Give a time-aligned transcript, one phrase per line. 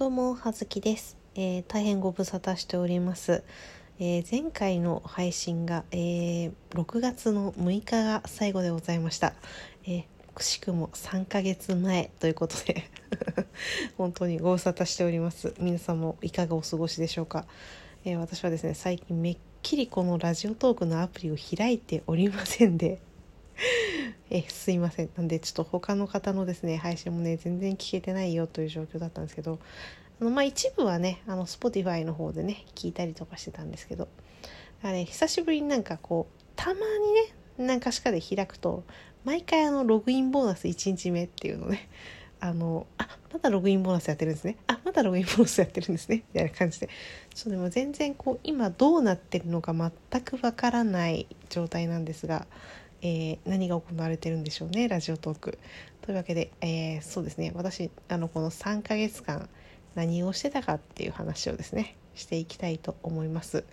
[0.00, 1.18] どうも、はずきです。
[1.34, 3.44] えー大変ご無沙汰しております。
[3.98, 9.34] えー前回の配信が、えー6月の6日が最後でございました。
[9.84, 12.84] えーくしくも3ヶ月前ということで
[13.98, 15.52] 本当にご無沙汰しております。
[15.60, 17.44] 皆さんもいかがお過ごしでしょうか。
[18.06, 23.02] えー私はですね、最近めっきりこのラジオトークのアプリを開いておりませんで、
[24.30, 25.10] えすいません。
[25.16, 29.58] なんでちょっと他の方のですね配信もね全然聞けてないよという状況だったんですけど
[30.20, 34.08] あのまあ一部はねあの Spotify の方でね聞いたりとかしてたんですけど
[34.82, 36.86] あれ久しぶりになんかこうたまにね
[37.58, 38.84] 何かしかで開くと
[39.24, 41.88] 毎回あのログインボーナス1日目っていうのね
[42.40, 44.56] あのあまだログインボーナスやってるんですね。
[44.66, 46.24] あまだログインボーナスやってるんですね。
[46.32, 46.88] みたいな感じで。
[47.34, 52.46] ちょっとでも全然こう今どうなってるのか全くわからない状態なんですが
[53.02, 55.58] えー何が行われてるんでしょうねラジオトーク。
[56.02, 59.48] というわけで、えーそうですね私あのこの3ヶ月間
[59.94, 63.64] 何をしてたかっていう話をですねしていきたいと思います。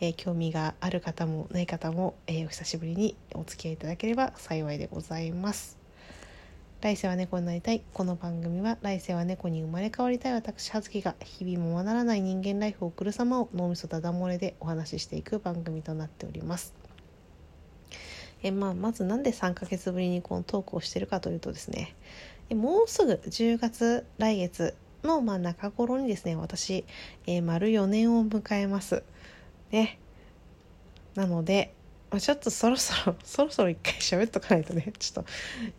[0.00, 5.78] えー興味がある方もない方も、えお久しぶりにお付き合いいただければ幸いでございます。
[6.82, 7.80] 来世は猫になりたい。
[7.94, 16.81] この番組は来世は猫に生まれ変わりたい私、葉月が日々もまならない人間ライフを送る様を脳みそだだ漏れでお話ししていく番組となっております。
[18.42, 21.94] えまあ、まずなんで3ヶ月ぶりにこのトークをしてるかというとですね
[22.50, 26.84] もうすぐ10月来月のまあ中頃にですね私、
[27.26, 29.02] えー丸4年を迎えます。
[29.70, 29.98] ね。
[31.14, 31.74] なので、
[32.20, 35.30] ちょっとそろそろ そろそろ一回喋っとかないとね ちょっと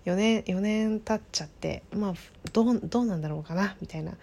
[0.06, 2.14] 4年4年経っちゃってまあ
[2.54, 4.20] どうどうなんだろうかなみたいなちょっ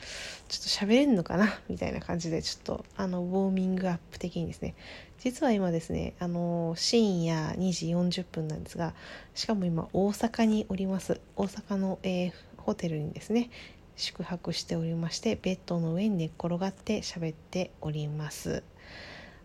[0.49, 4.75] と喋れんのかなみたいな感じでちょっとあのウォーミングアップ的にですね
[5.21, 8.95] 実は今ですねあの深夜2時40分なんですが
[9.35, 11.21] しかも今大阪におります。
[11.37, 13.51] 大阪の、えーホテルにですね
[13.97, 18.63] 宿泊しておりましてベッドの上に寝っ転がって喋っております。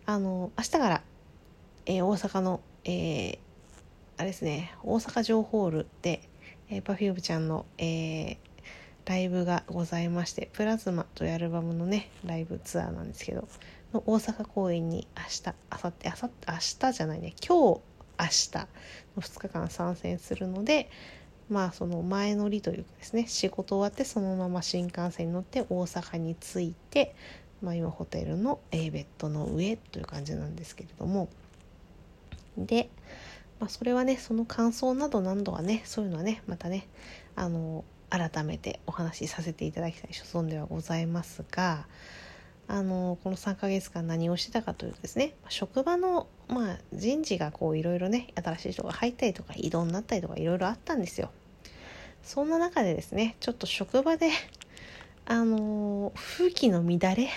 [0.06, 1.02] あの明日から、
[1.84, 3.38] え大阪の、え
[4.16, 6.22] あれですね大阪城ホールで、
[6.70, 8.36] えー、Perfume ちゃんの、えー
[9.06, 13.46] ライブがございまして「プラズマ」というアルバムのねライブツアーなんですけど
[13.92, 17.34] の大阪公演に明日明後日明後日明日じゃないね。
[17.46, 17.80] 今日
[18.18, 18.68] 明日
[19.16, 20.90] の2日間参戦するので
[21.48, 23.26] まあその前乗りというかですね。
[23.28, 27.14] 仕事終わってそのまま新幹線に乗って大阪に着いて、
[27.62, 31.28] まあ、今ホテルの、ベッドの上という感じなんですけれども。
[32.58, 32.90] で、
[33.60, 36.88] まあ、それはねその感想など何度はねそういうのはねまたね
[37.34, 41.86] あの改めてお話しさせていただきたい所存ではございますが
[42.68, 51.30] あのこの3ヶ月間何をしてたかというとですね職場の、まあ、人事がこういろいろね新しい人が入ったりとか異動になったりとかいろいろあったんですよ。
[52.22, 54.30] そんな中でですねちょっと職場で
[55.26, 57.28] あの風紀の乱れ っ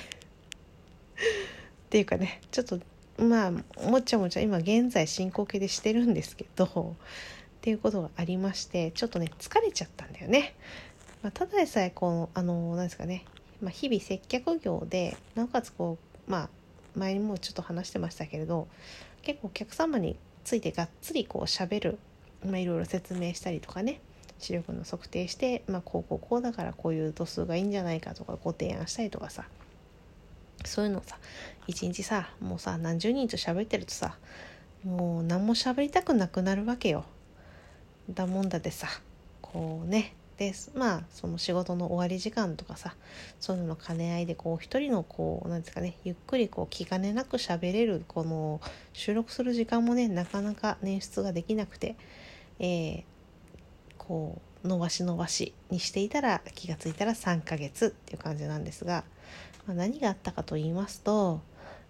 [1.89, 2.79] ていうかねちょっと
[3.17, 10.55] まあもちゃもちゃ今現在進行形でしてるんですけどっていうことがありましてちょっとね疲れちゃったんだよね。
[11.21, 13.25] まあ、ただでさえこのあのなんですかね、
[13.61, 15.97] まあ、日々接客業でなおかつこ
[16.27, 16.49] うまあ
[16.95, 18.67] 前にもちょっと話してましたけれど
[19.21, 21.99] 結構お客様についてがっつりこう喋る、
[22.45, 24.01] まあ、いろいろ説明したりとかね
[24.39, 29.45] 視力の測定して、まあ、こうこうこうだからこういう度数がいいんじゃないかとかご提案したりとかさ
[30.65, 31.17] そういうのさ
[31.67, 34.17] 一日さもうさ何十人と喋ってるとさ
[34.83, 37.03] もう何も喋りたくなくなるわけよ。
[38.09, 38.87] だもんだでさ
[39.41, 42.95] こうねですまあその仕事の終わり時間とかさ
[43.41, 48.61] そういうのの兼ね合いでこう一人のこうなんですかねゆっくりこう気兼ねなく喋れるこの
[48.93, 51.95] 収録する時間もねなかなか捻出ができなくて、
[52.59, 53.03] えー
[53.97, 59.03] こう伸ばし伸ばしにしていたら気がついたら3ヶ月っていう感じなんですが、
[59.67, 61.41] まあ、何があったかと言いますと、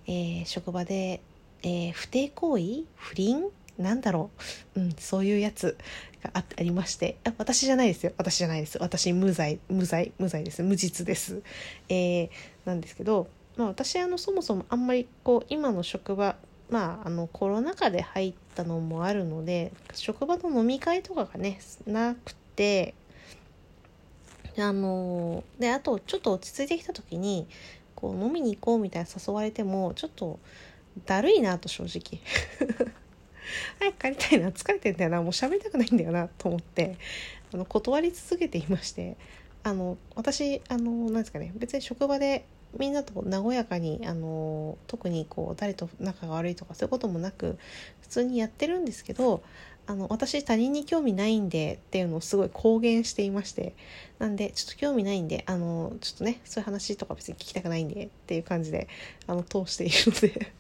[0.06, 1.22] えー職場で、
[1.64, 2.86] えー不貞行為？
[2.96, 3.46] 不倫？
[3.78, 4.30] なんだろ
[4.76, 5.78] う、うん、そういうやつ。
[6.24, 8.14] がありましてあ私じゃないですよ。
[8.18, 8.78] 私じゃないです。
[8.80, 9.60] 私無罪。
[9.70, 10.12] 無罪。
[10.18, 10.64] 無罪です。
[10.64, 11.42] 無実です、
[11.90, 12.30] えー
[12.66, 13.28] なんですけど、
[13.58, 16.36] まあ、私あのそもそもあんまりこう今の職場
[16.70, 22.94] まあ、あのコロナ禍で入ったのもあるので職場の飲み会とかがねなくて
[24.58, 27.48] あのであとちょっと落ち着いてきた時に
[27.96, 30.40] こう飲みに行こうみたいな誘われてもちょっと
[31.06, 32.22] だるいなと正直。
[33.80, 36.98] 早く帰りたいな疲れてんだよなもう喋りたくないんだよなと思って
[37.54, 39.18] あの断り続けていまして
[39.64, 42.46] あの私あのなんですかね別に職場で
[42.78, 47.58] みんなと和やかにあの特にこう誰と仲が悪いとかそういうこともなく
[48.02, 49.42] 普通にやってるんですけど
[49.88, 53.74] あの私他人に興味ないんでっていうのをすごい公言していまして
[54.20, 58.88] なんでちょっと興味ないんであのちょっとねそういう話とか別に聞きたくないんでっていう感じで
[59.26, 60.52] あの通しているので。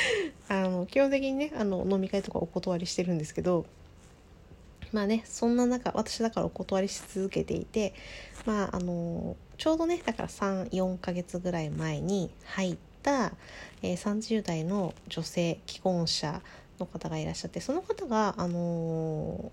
[0.48, 3.66] あの基本的にねあの飲み会とかお断りしてるんですけど
[4.92, 7.94] まあねそんな中私だからお断りし続けていて
[8.44, 13.32] まああのちょうどねだから34ヶ月ぐらい前に入った、
[13.82, 16.42] えー、30代の女性既婚者
[16.78, 19.50] の方がいらっしゃってその方があの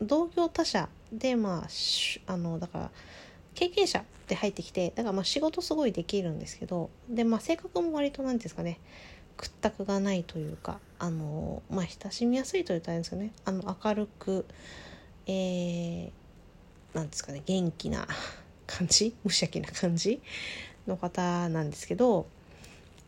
[0.00, 2.90] 同業他社でまああのだから
[3.54, 8.78] 経験者で入ってきてだからまあ仕事すごいできるんですけどでまあ性格も割と何ですかね
[9.36, 13.32] 屈託がないというかあのまあ親しみやすいと言ったらいいんですかね。
[13.44, 14.46] あの明るく
[15.26, 16.10] えー、
[16.94, 18.06] なんですかね元気な
[18.66, 20.20] 感じ無邪気な感じ
[20.86, 22.26] の方なんですけど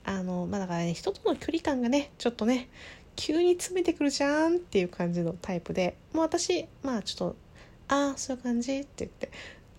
[0.04, 2.69] あのまあだからね人との距離感がねちょっとね
[3.14, 7.36] 急に詰めてくるじゃんっていう感じのタイプでもう私まあちょっと
[7.88, 9.30] 「ああそういう感じ」って言って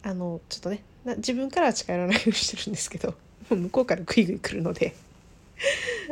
[0.03, 0.83] あのちょっとね
[1.17, 3.15] 自分からは近寄らないようにしてるんですけど
[3.49, 4.95] 向こうからグイグイ来るので。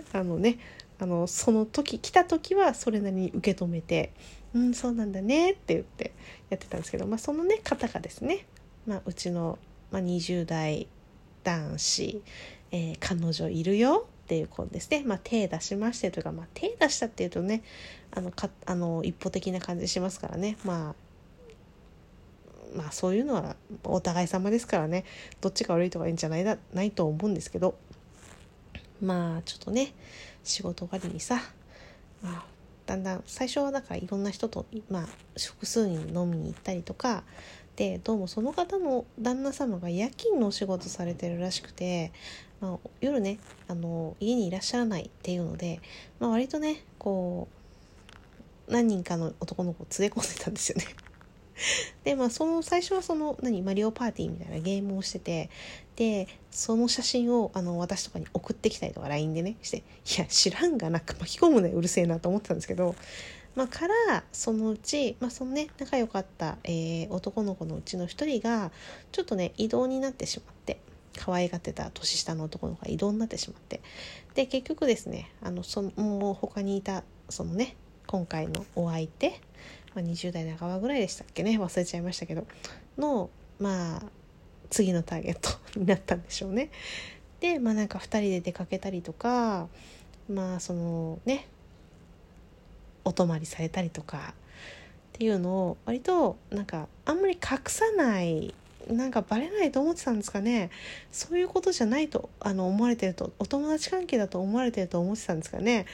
[0.14, 0.60] あのね
[1.00, 4.14] あのその時来た時はそれなりに受け止めて
[4.54, 6.14] 「うんそうなんだね」って言って
[6.50, 8.46] やってたんですけど、まあ、そのね方がですね、
[8.86, 9.60] まあ、うちの、
[9.92, 10.88] まあ、20代
[11.44, 12.22] 男子、
[12.72, 17.64] えー、彼女いるよっていう子ですね、まあ、手出しましてというか、まあ、手出したっていうとね
[18.12, 20.58] あのかあの一方的な感じしますからね。
[20.64, 21.08] まあ
[22.76, 25.06] まあそういうのはお互い様ですからね。
[25.40, 27.78] どっちが悪いとかいいんじゃないだないと思うんですけど
[29.02, 29.94] まあちょっとね
[30.44, 31.42] 仕事終わりにさ、
[32.24, 32.46] まあ、
[32.86, 35.08] だんだん最初はだからいろんな人と、まあ、
[35.40, 37.24] 複数人飲みに行ったりとか
[37.76, 42.12] でどうもその方の旦那様が夜勤のお仕事されてるらしくて、
[42.60, 45.80] まあ、夜ねあの家にいらっしゃらないっていうので、
[46.20, 47.48] まあ、割とねこ
[48.68, 50.86] う何人かの男の子を連れ込んでたんですよね。
[52.04, 55.50] でまあその最初はその何マリオパーティーみたいなゲームをしてて
[55.98, 59.82] でその写真をあの私とかに送ってきたりとか LINE でねしてい
[60.20, 62.96] や知らんがなく巻き込むねうるせえなと思ってたんですけど、
[63.56, 68.72] まあ、からそのうち、まあ、そのね仲良かった、えー、男の子のうちの一人が
[69.12, 70.80] ちょっとね異動になってしまって
[71.18, 73.82] 可愛がってた年下の男の子が異動になってしまって
[74.36, 79.42] で結局ですねあのそのもう他にいたそのね今回のお相手
[79.96, 82.46] まあ、20代半ばぐらいでしたっけね忘れちゃいましたけど
[83.00, 84.02] のまあ
[84.70, 85.50] 次のターゲット
[85.80, 86.70] になったんでしょうね。
[87.40, 89.68] でまあなんか2人で出かけたりとか
[90.30, 91.48] まあそのね
[93.06, 94.34] お泊まりされたりとか
[95.18, 98.54] っていうのを割となんかあんまり隠さない
[98.90, 100.70] なんかバレないと思ってたんですかね。
[101.12, 105.86] そういうことじゃないとあの思われてるとお友達関係だと思われてると思ってたんですかね。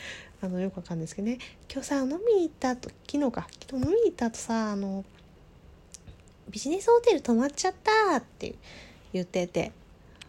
[0.41, 1.39] あのよくわかんないですけどね
[1.71, 3.47] 今日さ飲みに行った後昨日か。
[3.67, 5.05] 昨日飲みに行った後さあの
[6.49, 8.55] ビジネスホテル泊まっちゃったって
[9.11, 9.71] 言ってて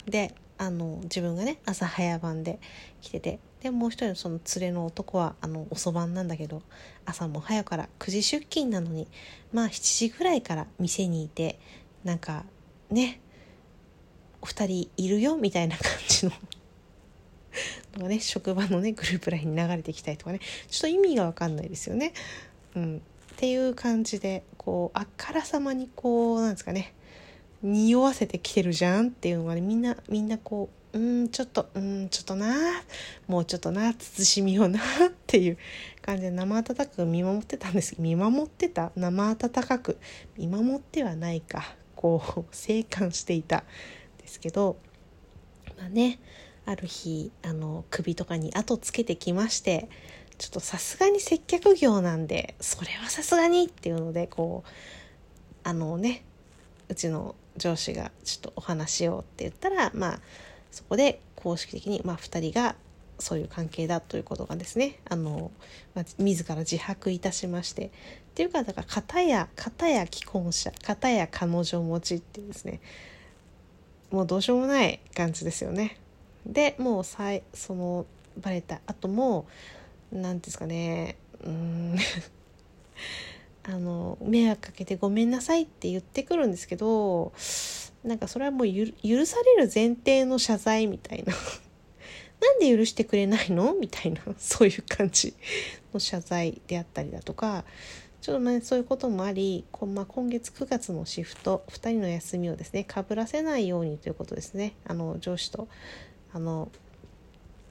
[0.06, 2.58] であの自分がね朝早番で
[3.00, 6.62] 来ててでもう一人のその連れの男はあの遅番なんだけど
[7.06, 9.08] 朝も早から9時出勤なのに
[9.52, 11.58] まあ7時ぐらいから店にいて
[12.04, 12.44] なんか
[12.90, 13.20] ね
[14.42, 16.32] お二人いるよみたいな感じの
[17.92, 22.12] とかね職場のねグループ LINE に流れてきたりとかねちょっと意味が分かんないですよね。
[22.76, 23.02] うん、
[23.34, 26.94] っていう感じでこうあからさまにこうなんですかね
[27.62, 32.54] 匂わせてきてるじゃんっていうのがねみんなみんなこううんちょっとうんちょっとな
[33.26, 34.82] もうちょっとな慎みようなっ
[35.26, 35.58] ていう
[36.00, 37.96] 感じで生温かく見守ってたんです。
[37.98, 39.98] 見守ってた生温かく
[40.38, 43.62] 見守ってはないかこう静観していたん
[44.18, 44.76] ですけど
[45.76, 46.20] まあね
[46.66, 49.88] ある日あの首とかに後つけてきまして
[50.38, 54.68] ちょっとさすがに接客業なんでそれはさすがにっていうのでこう
[55.62, 56.24] あのね
[56.88, 60.20] うちの上司がちょっとお話しようって言ったらまあ
[60.70, 62.74] そこで公式的に、まあ、2人が
[63.18, 65.52] そういう関係だということがですねあの、
[65.94, 67.90] まあ、自ら自白いたしましてっ
[68.34, 72.80] ていうかだから片や片や既婚者片や彼女持ちっていうですね
[74.10, 75.98] もうどうしようもない感じですよね。
[76.46, 78.06] でもうさいその
[78.40, 79.46] バレた後も
[80.12, 81.16] 何ですかね。
[81.44, 81.96] うん。
[83.66, 87.32] あの迷惑かけてごめんなさいって言ってくるんですけど
[88.04, 91.32] なんかそれはもう許される前提の謝罪みたいな。
[92.40, 93.74] なんで許してくれないの？
[93.74, 94.20] みたいな。
[94.38, 95.34] そういう感じ
[95.94, 97.64] の謝罪であったりだとか。
[98.20, 104.74] ちょっとまあそういうこともあり、まあ、今月9月のシフト2人の休みをですねかぶらせないようにということですね。
[104.86, 105.68] あの上司と。
[106.32, 106.70] あの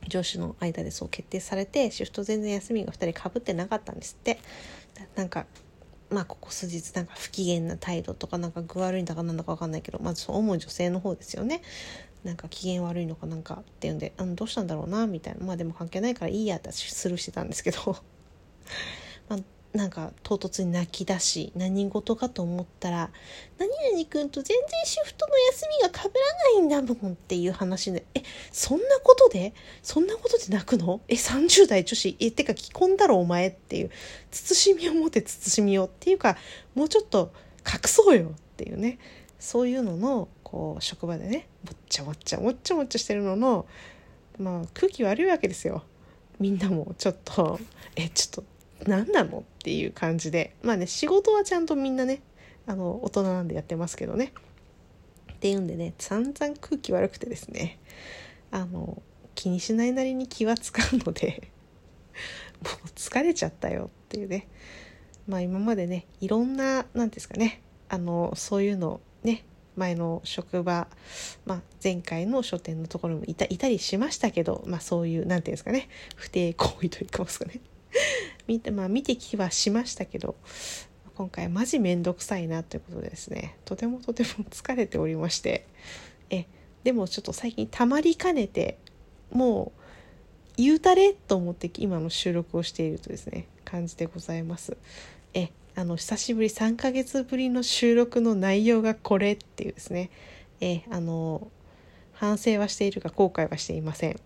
[0.07, 4.39] 上司の間でそう決定されてシフト全然休みが2人かぶってなかったんですって。
[5.15, 5.45] なんか
[6.09, 11.61] まあここ数日なんか不機嫌な態度とかなんか具悪いんだかなんだか分かんないけどまず、あ、主に女性の方ですよね。
[12.23, 15.45] なんか機嫌悪いのかなんかっていうんであのどうしたんだろうなみたいな。
[15.45, 17.97] まあでも関係ないからいいやってスルーしてたんですけど。
[19.73, 23.09] なんか唐突に泣き出し何事かと思ったら
[23.57, 29.53] 「何々君と全然シフトの休みがかぶらないんだもん」っていう話で「えそんなことで？
[29.81, 31.01] そんなことで泣くの？
[31.07, 33.91] え30代女子えってか既婚だろお前」っていう
[34.31, 36.37] 慎みを持て慎みをっていうか
[36.75, 37.33] もうちょっと
[37.65, 38.99] 隠そうよっていうね。
[39.39, 43.65] そういうののこう職場でねもっちゃもっちゃもっちゃもっちゃしてるのの
[44.37, 45.83] まあ空気悪いわけですよ。
[46.39, 47.59] みんなもちょっと
[47.95, 48.52] えちょっと
[48.87, 52.21] 何なのっていう感じでまあね仕事はちゃんとみんなね
[52.65, 54.33] あの大人なんでやってますけどね。
[55.31, 57.79] っていうんでね散々空気悪くてですね
[58.51, 59.01] あの
[59.35, 61.51] 気にしないなりに気は使うので
[62.63, 64.47] もう疲れちゃったよっていうね。
[65.27, 70.87] まあ今までねいろんな何ですかねあのそういうのね前の職場、
[71.45, 77.59] まあ、前回の書店のところにもいたいたりしましたけど、まあ、そういう何て言うんですかね不貞行為といいますかね。
[78.53, 80.35] 見て,、まあ、見てきはしましたけど
[81.15, 83.57] 今回マジめんどくさいなということでですね。
[83.65, 85.67] とてもとても疲れておりまして。
[86.29, 86.47] え
[86.83, 88.77] でもちょっと最近たまりかねて
[89.31, 89.81] もう
[90.57, 94.75] 言うたれと思って今の収録をしているとですね感じでございます。
[95.33, 100.09] えあの久しぶり3ヶ月ぶりの収録の内容がこれっていうですね。
[100.61, 101.47] えあの
[102.13, 104.19] 反省はしているが後悔はしていません。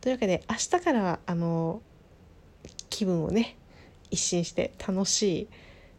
[0.00, 1.82] というわけで明日からはあの
[2.90, 3.56] 気分をね
[4.10, 5.48] 一新して楽しい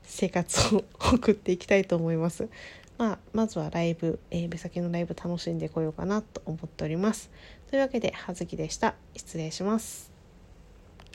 [0.03, 2.49] 生活を送っていきたいと思います。
[2.97, 7.29] まあ、まずはライブ、えー、目先のライブ楽しんでこようかなと思っております。
[7.69, 8.95] というわけで、はずきでした。
[9.15, 10.18] 失礼します。